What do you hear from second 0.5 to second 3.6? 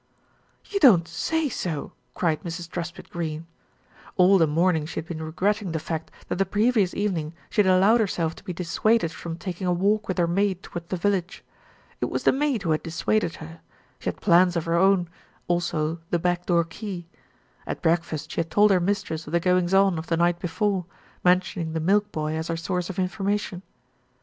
"You don't say so!" cried Mrs. Truspitt Greene.